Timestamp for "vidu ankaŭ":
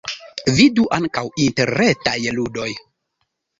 0.59-1.23